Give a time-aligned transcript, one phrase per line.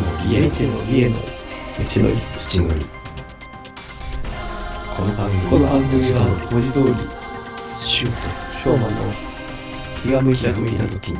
[0.00, 2.16] のりへ道のりへの道のり
[2.50, 2.86] 道のり
[4.96, 9.12] この番組この番組は文字通りシュー翔馬の
[10.02, 11.18] 気が向いた時に時に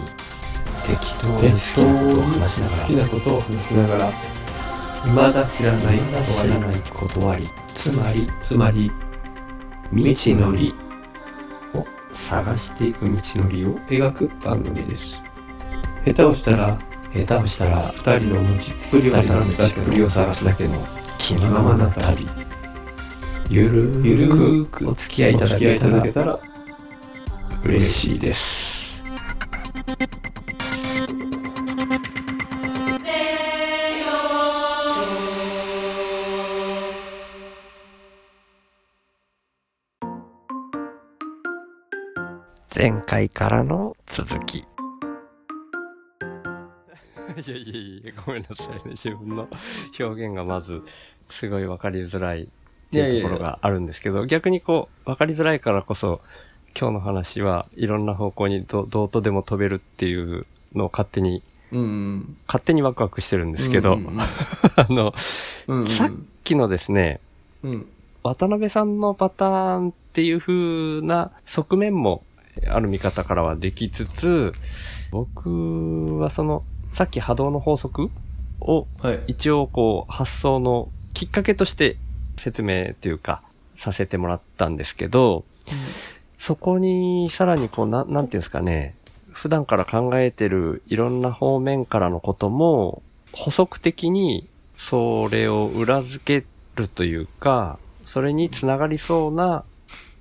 [0.85, 4.13] 適当に好き適当なことを話しながら好きなことを話しながら
[5.05, 8.93] 未だ知らないまだ知らない断りつまりつまり
[9.91, 10.75] 未知のり
[11.75, 13.11] を探していく道
[13.43, 15.21] のりを描く番組です
[16.05, 16.79] 下手をしたら
[17.25, 20.87] 下手をしたら二人の持ちっぷりを探すだけ道っぷりを探すだけの
[21.19, 22.27] 気ままな旅
[23.49, 26.57] ゆるゆるくくお付き合いいただお付き合いいただけたらけたら
[27.65, 28.77] 嬉しいです
[42.75, 44.67] 前回からの続き
[47.47, 48.93] いやいやいやごめんなさいね。
[48.93, 49.49] 自分の
[49.99, 50.83] 表現がまず
[51.31, 52.47] すごい分かりづらいっ
[52.91, 56.21] ていうところがあるんですけど逆にこう分かりづらいからこそ
[56.79, 61.43] 今日の話はいろんな方向にどどうとでも飛べるっていうのを勝手に
[61.73, 65.15] うん勝手にワクワクしてるんですけど、うんうん あの
[65.67, 65.87] うんうん。
[65.89, 66.11] さっ
[66.45, 67.21] きのですね
[67.63, 67.87] うん。
[68.23, 72.25] 渡辺さんのパターンっていう風な側面も
[72.69, 74.55] ある見方からはできつつ、
[75.11, 76.65] 僕はその、
[76.97, 78.11] さっき波動の法則
[78.59, 79.21] をはい。
[79.27, 81.99] 一応こう発想のきっかけとして
[82.39, 83.43] 説明というか
[83.75, 85.45] させてもらったんですけど、
[86.39, 88.95] そこにさらにこうな、なんていうんですかね、
[89.31, 94.49] 普段から考えてるいろんな方面からのことも補足的に
[94.79, 99.65] それを裏付けるというか、それにつながりそうな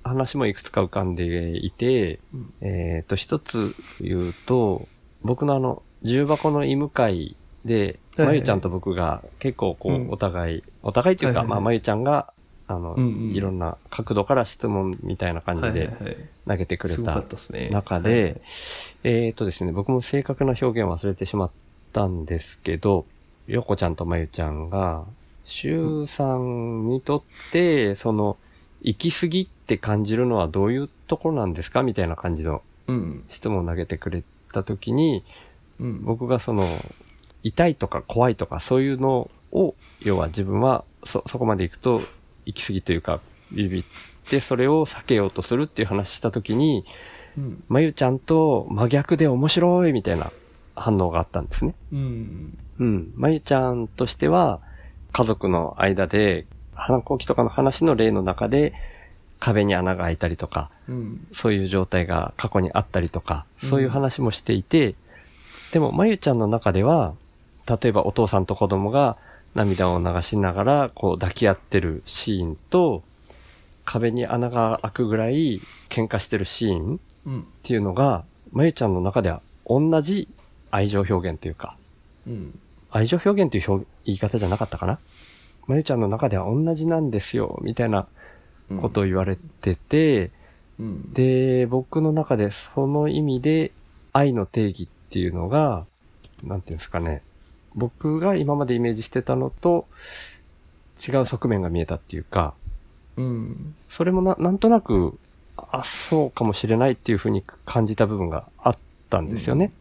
[0.04, 2.52] 話もいくつか浮かんでいて、うん。
[2.60, 4.86] えっ、と、一つ言うと、
[5.22, 10.10] 僕のあの、重箱の医務会で、はいまゆちゃんと僕が結構こう、うん。
[10.10, 12.32] お互い、お互いというか、まあ、まゆちゃんが、
[12.68, 15.90] あの、いろんな角度から質問みたいな感じで
[16.48, 17.22] 投げてくれた
[17.70, 18.40] 中で、
[19.04, 21.50] えっ、とですね、僕も正確な表現を忘れてしまっ
[21.92, 23.06] たんですけど、
[23.46, 25.04] よこちゃんとまゆちゃんが、
[25.44, 27.22] しゅうさんにとっ
[27.52, 28.36] て、その、
[28.82, 33.24] 行き過ぎって感じるのはどういうところなんですかみたいな感じのうん。
[33.28, 35.24] 質問を投げてくれたときに、
[35.80, 36.04] うん。
[36.04, 36.66] 僕がその、
[37.42, 42.02] 痛いとか怖いとかそういうのを、要は自分はそ、そこまで行くと
[42.44, 43.20] 行き過ぎというか、
[43.52, 43.84] ビビっ
[44.28, 46.84] てそれを避けようとするっていう話したときに、
[47.36, 47.64] うん。
[47.68, 50.32] まゆちゃんと真逆で面白いみたいな
[50.74, 51.74] 反応があったんですね。
[51.92, 52.58] うん。
[52.78, 53.12] うん。
[53.14, 54.60] まゆちゃんとしては、
[55.12, 58.74] 家族の間で、反抗期とかの話の例の中で、
[59.38, 61.26] 壁に穴が開いたりとか、うん。
[61.32, 64.94] そういう状態が過去にあったりとか、そういう話もしていて、
[65.72, 67.14] でも、まゆちゃんの中では、
[67.68, 69.16] 例えばお父さんと子供が
[69.54, 73.02] 涙を流しながら、こう抱き合ってるシーンと、
[73.84, 77.40] 壁に穴が開くぐらい喧嘩してるシーンうん。
[77.40, 80.28] っていうのが、まゆちゃんの中では同じ
[80.70, 81.76] 愛情表現というか、
[82.26, 82.58] うん。
[82.90, 84.98] 愛情表現という表言い方じゃなかったかな？
[85.66, 88.06] まゆちゃんの中では同じなんですよ、みたいな
[88.70, 88.80] うん。
[88.80, 90.30] ことを言われてて、
[90.78, 91.12] うん。
[91.12, 93.72] で、僕の中でその意味で
[94.12, 95.86] 愛の定義っていうのが、
[96.42, 97.22] なんていうんですかね、
[97.74, 99.86] 僕が今までイメージしてたのと
[101.06, 102.54] 違う側面が見えたっていうか、
[103.16, 103.74] うん。
[103.88, 105.18] それもななんとなく、
[105.56, 108.78] あ、そうかもしれないっていうふうに感じた部分があっ
[109.10, 109.72] たんですよね。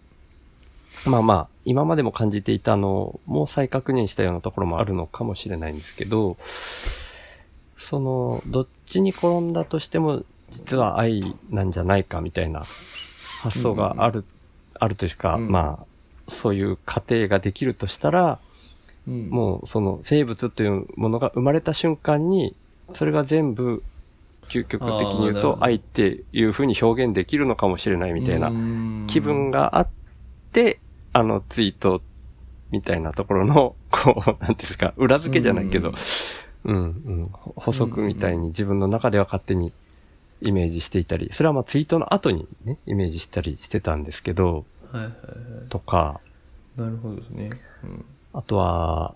[1.06, 6.38] まあまあ、今までも感じていたのも再確認したようなところもあるのかもしれないんですけど、
[7.78, 12.66] その、どっちに転んだとしても、実は愛なんじゃないかみたいな
[13.42, 14.24] 発想がある、
[14.80, 15.50] あるというか、うん。
[15.50, 15.86] まあ、
[16.28, 18.40] そういう過程ができるとしたら、
[19.08, 19.30] うん。
[19.30, 22.56] もうその生物というものが生まれた瞬間に、
[22.94, 23.84] それが全部、
[24.48, 29.06] 究極的に言うと愛っていう風に表現できるのかもしれないみたいなうん。
[29.08, 29.88] 気分があっ
[30.52, 30.80] て、
[31.14, 32.02] あのツイート
[32.72, 35.94] みたいなところの、こう、なんていうんですか、裏付けじゃないけど、
[36.66, 39.72] うん、うん、補足みたいに自分の中では勝手に
[40.42, 44.66] イメージしていたり、それはまあツイートの後にね、イメージしたりしてたんですけど、
[44.96, 45.14] はいはいは
[45.70, 46.22] とか、
[46.78, 47.50] いなるほどですね。
[47.84, 48.06] うん。
[48.34, 49.16] あとは、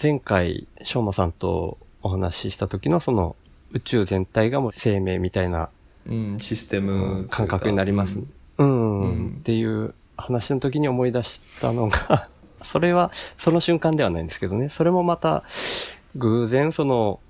[0.00, 3.36] 前回、しょうまさんとお話しした時のその
[3.72, 5.68] 宇宙全体がもう生命みたいな
[6.06, 8.18] うんシステム感覚になります。
[8.18, 8.24] う
[8.58, 9.36] うん、うん。
[9.40, 12.28] っていう話の時に思い出したのが、
[12.62, 15.44] それはその瞬間ではないんですけどね、それもまた
[16.16, 17.20] 偶然その、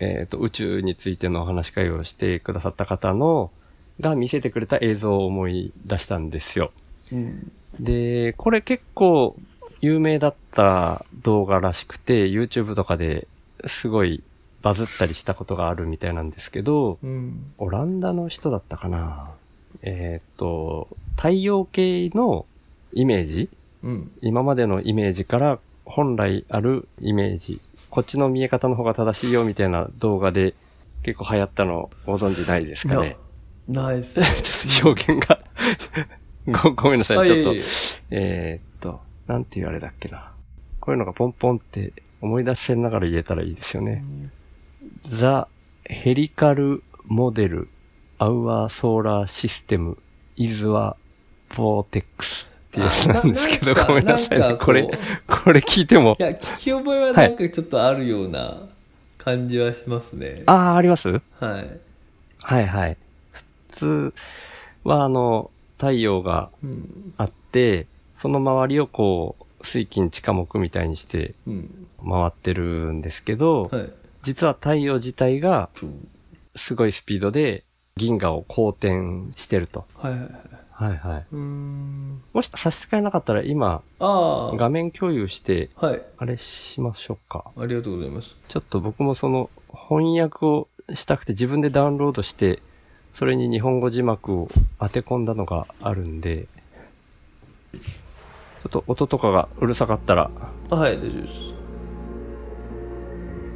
[0.00, 3.50] えっ、と、宇宙についてのお話し会をしてくださった方の、
[4.00, 6.72] が見せてくれた映像を思い出したんですよ。
[7.12, 9.34] うんで、これ結構
[9.80, 13.26] 有名だった動画らしくて、YouTube とかで
[13.66, 14.22] すごい
[14.60, 17.52] バズったりしたことがあるみたいなんですけど、うん。
[17.58, 19.30] オランダの人だったかな
[19.82, 20.86] えーっと、
[21.16, 22.44] 太陽系の
[22.92, 23.48] イメージ？
[23.82, 24.12] うん。
[24.20, 27.60] 今までのイメージから本来あるイメージ。
[27.88, 30.54] こっちの見え方の方が正しいよみたいな動画で
[31.02, 33.16] 結構流行ったのご存知ないですかね？
[33.66, 34.20] ナイス。
[34.20, 35.40] ちょっと表現が
[36.46, 37.26] ご、 ごめんなさい。
[37.26, 37.62] ちょっとえいえ、
[38.10, 40.32] えーっと、なんていうあれだっけな。
[40.80, 44.02] こういうのがポンポンって思い出せながら言えたらいいですよね。
[45.08, 45.44] The
[45.88, 47.66] Helical Model
[48.18, 49.96] Our Solar System
[50.36, 50.94] is a
[51.50, 54.56] Vortex っていうやつなんですけど、ごめんなさいね。
[54.60, 54.82] これ、
[55.26, 56.22] これ聞いてもい。
[56.22, 58.62] や、聞き覚えはなんかちょっとあるような
[59.18, 60.42] 感じはしますね。
[60.46, 61.08] ああ、あります？
[61.10, 61.18] は
[61.60, 61.78] い。
[62.42, 62.96] はいはい。
[63.30, 64.14] 普通
[64.84, 65.50] はあの、
[65.82, 67.12] 太陽がうん。
[67.16, 71.88] あって、その周りをこう、水金地下木みたいにしてうん。
[72.08, 73.92] 回ってるんですけど、はい。
[74.22, 75.70] 実は太陽自体が
[76.54, 77.64] すごいスピードで
[77.96, 79.84] 銀河を公転してると。
[79.96, 80.30] はいはいはい。
[80.70, 81.34] はいはい。
[81.34, 83.82] もし差し支えなかったら今。
[83.98, 86.02] 画面共有して、はい。
[86.16, 87.50] あれしましょうか。
[87.56, 88.28] ありがとうございます。
[88.46, 92.62] ちょっと僕もその翻訳をしたくて自分でダウンロードして、
[93.12, 94.48] それに日本語字幕を
[94.80, 96.46] 当て込んだのがあるんで、
[97.72, 100.30] ちょっと音とかがうるさかったら、
[100.70, 101.32] あはい、大丈夫です。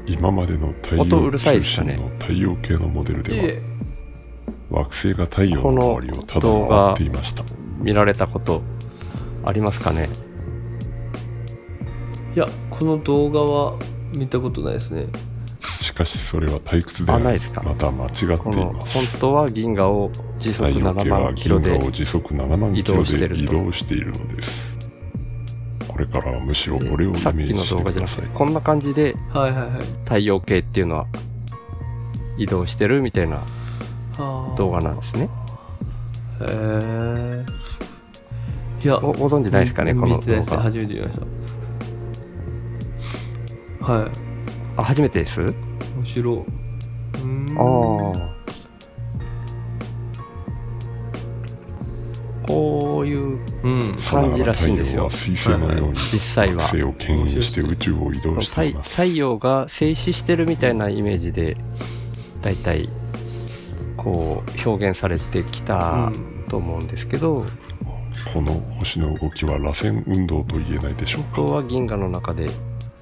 [0.06, 3.62] 今までの太陽中心の太陽系のモデルで
[4.70, 7.42] は、惑星が太陽の周りをただ回っていました。
[7.80, 8.62] 見られたこと
[9.44, 10.08] ありますかね？
[12.34, 13.78] いや、この動画は
[14.16, 15.06] 見たことないですね。
[15.96, 17.62] しかしそれは退屈であないですか？
[17.62, 18.92] また間違っていこの、ます。
[18.92, 24.76] 本当は銀河を時速太陽系7は万キロで銀河を時速7万キロ移動してるとで移動しているのです。
[25.88, 28.26] これからはむしろこれをイメさっきのージして動画じゃなください。
[28.34, 29.16] こんな感じで。
[30.04, 31.06] 太陽系っていうのは
[32.36, 33.42] 移動してるみたいな
[34.18, 35.30] あ動画なんですね。
[36.42, 37.44] へえ。
[38.84, 40.56] いや、ごご存知ないですかね、この動見てないですね。
[40.58, 40.62] 画。
[40.62, 41.18] 初めて見まし
[43.80, 43.86] た。
[43.94, 44.35] はい。
[44.76, 45.40] あ、初めてです？
[45.40, 45.54] 面
[46.04, 46.46] 白
[47.56, 48.36] ああ。
[52.46, 53.96] こういううん。
[54.08, 55.10] 感じらしいんですよ。
[55.10, 56.62] 水星のように実際は。
[56.62, 58.90] 惑星を牽引して宇宙を移動して太います。
[58.90, 61.56] 太陽が静止してるみたいなイメージで、
[62.42, 62.88] だいたい
[63.96, 66.12] こう表現されてきた
[66.48, 67.44] と思うんですけど、
[68.32, 71.36] この星の動きは螺旋運動と言えないでしょうか。
[71.36, 72.48] 本当は銀河の中で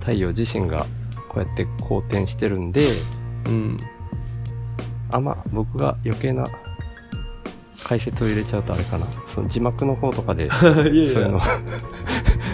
[0.01, 0.87] 太陽自身が
[1.35, 2.89] こうやって公転してるんで、
[3.49, 3.77] うん。
[5.11, 6.47] あ、まあ僕が余計な
[7.83, 9.07] 解説を入れちゃうとあれかな。
[9.27, 11.41] その字幕の方とかで そういいうの。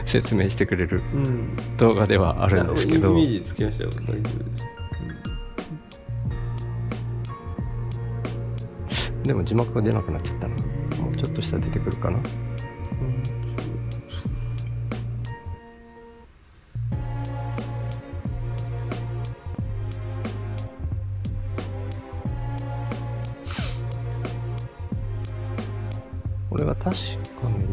[0.06, 1.56] 説明してくれるうん。
[1.76, 3.90] 動画ではあるんですけどイメ、ージつきましたよ。
[3.90, 4.16] 大丈夫
[8.88, 9.12] です。
[9.22, 10.54] でも字幕が出なくなっちゃったな。
[11.04, 12.18] もうちょっとしたら出てくるかな。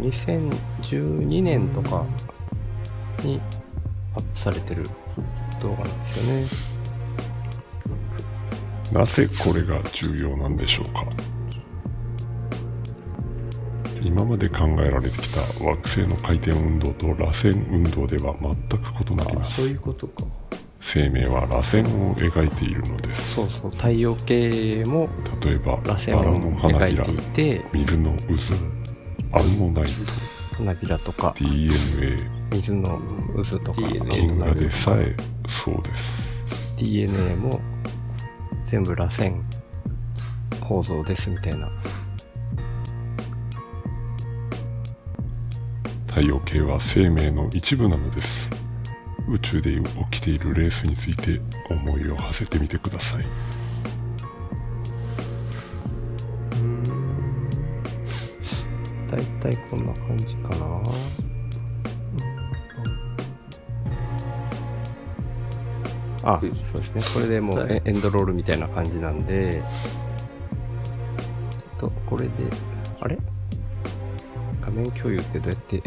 [0.02, 2.06] 2012年とか
[3.24, 3.42] に
[4.16, 4.84] アップされてる
[5.62, 6.46] 動画なんですよね。
[8.94, 11.06] なぜこれが重要なんでしょうか。
[14.02, 20.24] 今まで考えられてきた惑星の回転運動と螺旋運動では全く異なりまそういすうことか。
[20.80, 23.34] 生命は螺旋を描いているのです。
[23.34, 25.10] そうそう、太陽系も
[25.42, 27.06] 例えば螺旋をバラの花びら
[27.74, 28.76] 水の渦
[29.38, 29.91] アンモナイ
[30.53, 31.36] 花びらとか。
[31.38, 32.17] ト DNA
[32.53, 33.00] 水の
[33.36, 33.82] 渦とか。
[33.82, 35.15] 銀河でさえ
[35.48, 36.24] そうです。
[36.77, 37.62] DNA も
[38.63, 39.39] 全部螺旋。
[40.67, 41.70] 構造ですみたいな。
[46.08, 48.50] 太陽系は生命の一部なのです。
[49.29, 49.79] 宇宙で
[50.12, 51.39] 起きているレースについて
[51.70, 53.25] 思いを馳せてみてください
[59.18, 60.82] だいたいこんな感じかな。
[66.24, 67.02] あ、そうですね。
[67.14, 69.64] これでもうはいエエンドロールみたいな感じなんで、
[71.80, 72.32] ちょっとこれで、
[73.00, 73.18] あれ？
[74.62, 75.82] 画面共有ってどうやって、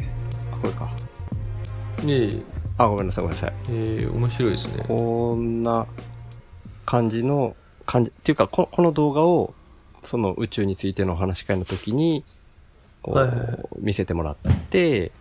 [0.50, 0.90] あ、これか。
[2.04, 2.42] ねえ、
[2.78, 3.52] あ、ごめんなさい、ごめんなさい。
[3.68, 4.84] えー、面白いですね。
[4.88, 5.86] こんな
[6.86, 9.52] 感じの、感じ、っていうかこ、この動画を、
[10.02, 12.24] その宇宙についてのお話し会の時に、
[13.02, 14.36] こう、見せてもらっ
[14.70, 15.12] て、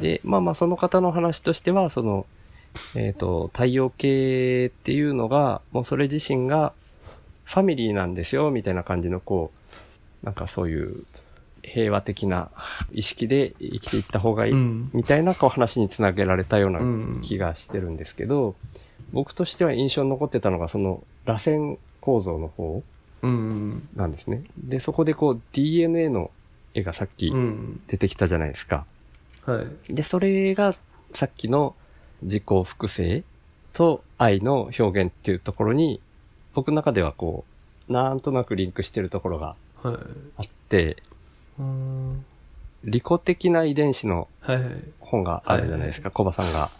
[0.00, 2.26] で、まあまあその方の話としては、その、
[2.94, 6.72] えっ、と、太陽系っていうのが、もうそれ自身が
[7.44, 9.52] ファミリーなんですよ、みたいな感じの、こ
[10.22, 11.04] う、なんかそういう
[11.62, 12.50] 平和的な
[12.92, 14.90] 意識で生きていった方がいい、うん。
[14.92, 18.54] みたいなこう話につなげられたようなうん気がしてるんですけど、
[19.12, 22.82] 僕としては印象に残ってたのが、その、螺旋構造の方
[23.22, 24.44] うんなんですね。
[24.58, 26.30] で、そこでこう DNA の
[26.74, 27.80] 絵がさっきうん。
[27.86, 28.84] 出てきたじゃないですか。
[29.46, 29.94] はい。
[29.94, 30.74] で、それが
[31.14, 31.74] さっきの
[32.22, 33.22] 自己複製
[33.72, 36.00] と愛の表現っていうところに、
[36.54, 37.44] 僕の中ではこ
[37.88, 39.96] う、なんとなくリンクしてるところがはい。
[40.38, 40.96] あって、
[41.58, 42.24] うん。
[42.84, 44.74] 利己的な遺伝子のはいはい。
[45.00, 46.10] 本があるじゃないですか。
[46.10, 46.70] コバさんが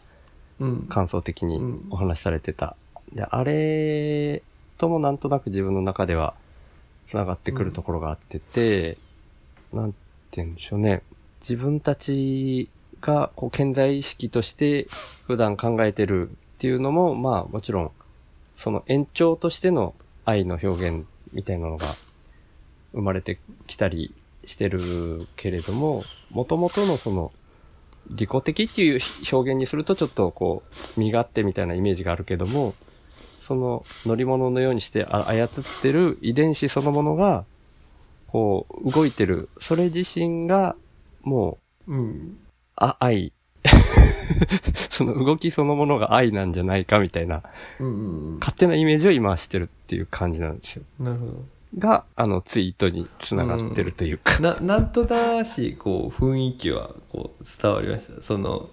[0.61, 0.83] うん。
[0.89, 1.87] 感想的にうん。
[1.91, 2.77] お話しされてた。
[3.13, 4.43] で、あれ
[4.79, 6.35] ともなんとなく自分の中では
[7.07, 8.97] 繋がってくるところがあってて、
[9.75, 9.99] なんて
[10.33, 11.03] 言うんでしょうね。
[11.41, 12.69] 自分たち
[13.01, 14.87] がこう健在意識として
[15.27, 17.91] 普段考えてるっていうのも、まあもちろん、
[18.57, 21.97] その延長としての愛の表現みたいなのが
[22.93, 24.15] 生まれてきたり
[24.47, 27.33] してるけれども、元々のその
[28.11, 29.01] 利己的っていう
[29.33, 30.63] 表現にするとちょっとこ
[30.97, 32.75] う、身勝手みたいなイメージがあるけども、
[33.41, 35.49] その乗り物のようにして操っ
[35.83, 37.45] てる遺伝子そのものが、
[38.35, 39.49] こう、動いてる。
[39.61, 40.75] それ自身が、
[41.23, 42.37] もう、うん
[42.75, 43.33] あ、愛。
[44.91, 47.45] その動きそのものが愛なんじゃないかみたいな、
[47.79, 47.91] うんう
[48.35, 50.83] ん勝手なイメージを今はしてるっていう感じなんですよ。
[50.99, 51.33] なるほど
[51.79, 54.41] が、あの、ツイートにつながってるというか。
[54.41, 58.21] ななんとなしこう雰囲気はこう伝わりました？
[58.21, 58.69] その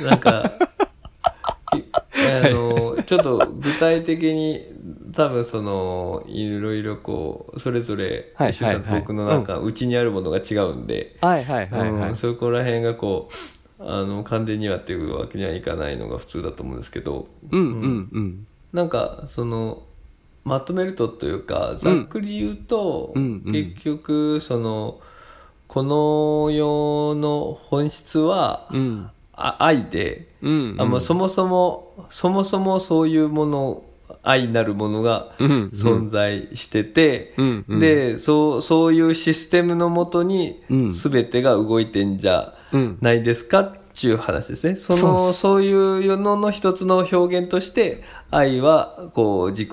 [0.00, 0.50] なんか
[1.76, 1.82] い
[2.26, 4.62] あのちょっと具体的に
[5.14, 12.08] 多分そのいろいろこうそれぞれはい石井さんとはい僕のなんかうちにあるものが違うんで、はいはいはいはい。
[12.10, 13.28] うんそこら辺がこ
[13.78, 18.46] うあの完全にはっていうわけにはいかないのが普通だと思うんですけどうんうんうん。
[18.72, 19.82] なんかその
[20.44, 25.00] まとめるとというかざっくり言うと、うんうん結局その
[25.68, 29.10] この世の本質は、うん。
[29.32, 30.76] あ愛で、うん。
[30.78, 33.82] あまあ、そもそもそもそもそういうもの
[34.22, 35.70] 愛なるものがうん。
[35.74, 42.98] 存在してて、うんうんでそうそういうシステムのもとにうん全てが動いてんじゃうん。
[43.00, 44.76] ないですかっていう話ですね。
[44.76, 49.68] その、そういう世のの一つの表現として、愛は、こう、自己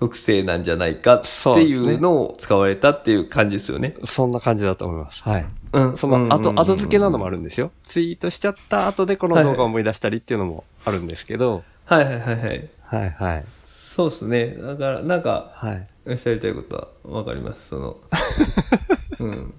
[0.00, 1.22] 複製なんじゃないかっ
[1.54, 3.94] ていうのを使われたっていう感じですよね。
[4.04, 5.22] そんな感じだと思います。
[5.22, 5.46] はい。
[5.74, 7.70] うんその後、うん後付けなのもあるんですよ。
[7.84, 12.68] ツイートしちゃった後でこの動画を思い出したりっていうのもあるんですけど、はいはいはいはい。
[12.84, 13.44] はいはい。
[13.94, 14.56] そうですね。
[14.56, 15.86] だから、なんか、はい。
[16.06, 17.68] おっしゃりたいことはわかります。
[17.68, 17.96] その、
[19.20, 19.54] うん。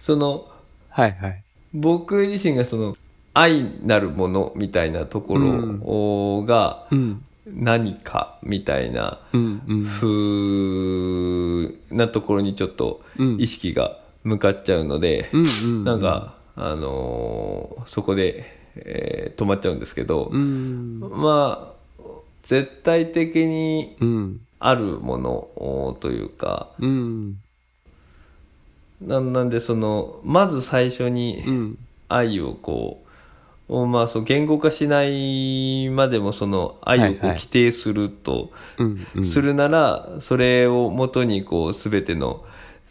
[0.00, 0.46] その、
[0.88, 1.42] はいはい。
[1.74, 2.96] 僕自身がその、
[3.34, 7.24] 愛なるものみたいなところがうん。
[7.44, 9.62] 何かみたいなうん。
[11.90, 15.28] うなところにちょっとうん意識が向かっちゃうので。
[15.84, 18.44] なんか、あのーそこで、
[18.76, 21.00] えー止まっちゃうんですけど、うん。
[21.00, 21.71] まあ、
[22.42, 24.40] 絶対的にうん。
[24.64, 27.38] あるものというか、うん。
[29.00, 31.78] ななんでその、まず最初にうん。
[32.08, 33.02] 愛をこ
[33.68, 39.06] う、まあそう言語化しないまでもその愛をこう規定すると、うん。
[39.16, 39.26] うん。
[39.26, 42.44] するなら、それをもとにこう全ての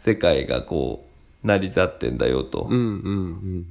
[0.04, 1.06] 世界がこ
[1.42, 2.66] う成り立ってんだよと。
[2.68, 2.78] うん。
[2.78, 3.66] うん。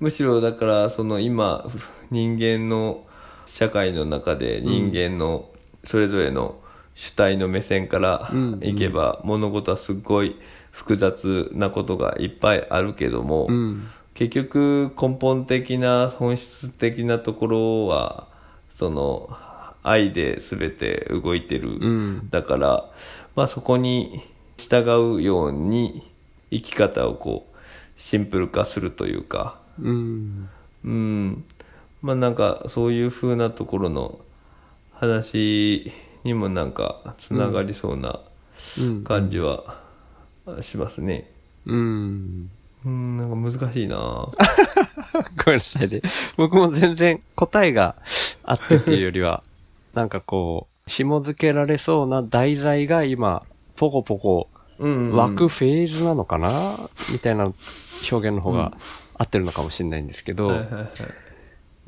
[0.00, 1.66] むしろだからその今
[2.10, 3.04] 人間の
[3.52, 5.48] 社会の中で人間の
[5.84, 6.56] それぞれの
[6.94, 10.36] 主体の目線からうんいけば物事はすっごい
[10.70, 13.88] 複雑なことがいっぱいあるけども、うん。
[14.14, 18.26] 結局根本的な本質的なところは
[18.70, 19.30] その
[19.84, 22.30] 愛で全て動いてる、うん。
[22.30, 22.90] だから、
[23.36, 24.22] まあ、そこに
[24.56, 24.82] 従
[25.16, 26.08] うように
[26.50, 27.56] 生き方をこう
[27.96, 30.48] シンプル化するというかうん。
[30.84, 31.44] うん
[32.02, 34.18] まあなんかそういう風なところの
[34.92, 35.92] 話
[36.24, 38.20] にもなんかつながりそうな
[38.78, 39.04] うん。
[39.04, 39.80] 感じは
[40.60, 41.30] しますね。
[41.66, 42.50] うん。
[42.84, 43.96] うん、なんか難しいな
[45.44, 46.00] ごめんなさいね。
[46.36, 47.96] 僕も全然答えが
[48.44, 49.42] あってっていうよりは、
[49.94, 53.42] なんかこう、紐付けられそうな題材が今、
[53.76, 56.88] ポコポコうん湧くフェーズなのかな？
[57.12, 57.44] みたいな
[58.10, 58.72] 表現の方が
[59.14, 60.88] 合ってるのかもしれないんですけど、はいはいはい。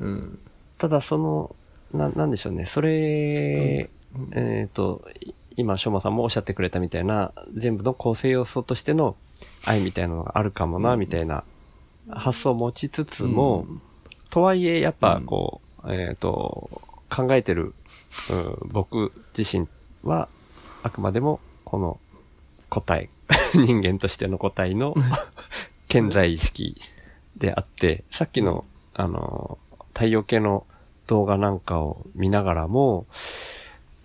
[0.01, 0.39] うん。
[0.77, 1.55] ただその、
[1.93, 2.65] な、なんでしょうね。
[2.65, 3.89] それ、
[4.31, 9.15] えっ、と、い今、しょうまさんもおっしゃってくれたみたいな、全部の構成要素としての
[9.63, 11.43] 愛みたいなのがあるかもな、みたいな
[12.09, 13.67] 発想を持ちつつも、
[14.29, 17.73] とはいえ、やっぱこう、えっ、と、考えてる、
[18.29, 19.67] うん僕自身
[20.03, 20.27] は、
[20.83, 21.99] あくまでも、この
[22.69, 23.09] 個体、
[23.53, 24.95] 人間としての個体の
[25.87, 26.81] 健在意識
[27.37, 29.57] であって、さっきの、あの、
[29.93, 30.65] 太陽系の
[31.07, 33.05] 動画なんかを見ながらも、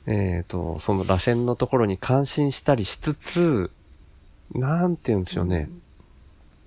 [0.07, 3.71] えっ、と、その螺旋のところに感心したりしつつ、
[4.53, 5.69] なんて言うんでしょうね。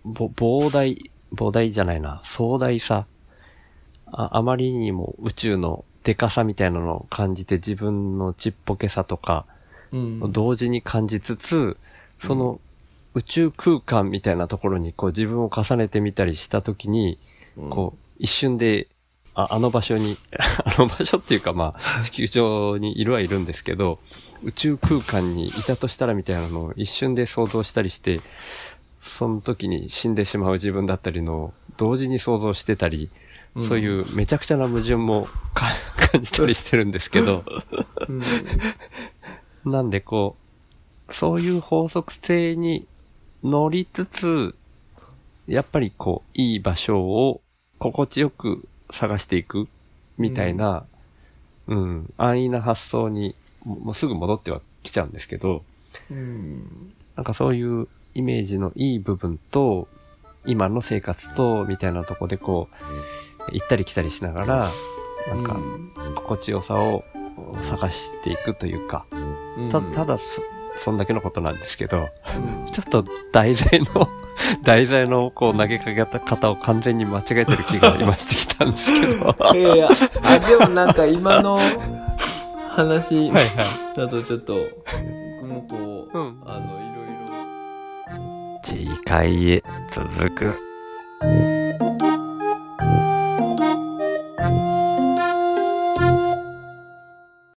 [0.04, 3.06] ぼ膨大、膨大じゃないな、壮大さ。
[4.12, 9.46] ああまりにも宇宙のデカさみたいなのを感じて自分のちっぽけさとか、
[9.92, 11.78] うん同時に感じつつ、
[12.20, 12.60] その
[13.14, 17.18] 宇宙空間みたいなところにこう自分を重ねてみたりしたときに、
[17.70, 18.88] こう一瞬で、
[19.36, 24.00] ああの場所に、 あの場所っていうかまあ 地球上にいるはいるんですけど、
[24.44, 28.22] 宇宙空間にいたとしたらみたいなのを一瞬で想像したりして、
[29.02, 33.10] その時に死んでしまう自分だったりのを同時に想像してたり、
[33.56, 33.64] うん。
[33.64, 35.66] そういうめちゃくちゃな矛盾もか
[36.12, 37.44] 感じたりしてるんですけど、
[38.08, 39.72] うん。
[39.72, 40.36] なんでこ
[41.10, 42.88] う、そういう法則性に
[43.44, 44.56] 乗りつつ、
[45.48, 47.42] やっぱりこう、いい場所を
[47.80, 49.68] 心地よく探していく、
[50.18, 50.86] みたいな、
[51.68, 55.64] うん、安易な発想に、ももうすぐ戻ってはきちゃうんですけど、
[56.12, 59.88] うんなんかそういうイメージのいい部分と、
[60.46, 62.70] 今の生活と、みたいなとこでこ
[63.50, 64.72] う、行ったり来たりしながら、
[65.28, 65.60] なんか、
[66.16, 67.04] 心地よさを
[67.62, 69.06] 探していくというか、
[69.58, 69.70] うん。
[69.70, 70.24] た、ただそ、
[70.78, 73.04] そんだけのことなんですけど、うんちょっと
[73.34, 74.08] 題材の、
[74.64, 79.36] 題材のこう投げかけた方を完全に間違えてる気が今してきたんですけど。
[79.38, 79.90] は いやいや、
[80.24, 81.60] あ、でもなんか今の
[82.76, 83.44] 話はい。
[83.96, 84.56] だとちょっと、
[85.42, 91.59] 僕もこう、うんあの、いろいろ、次回へ続く。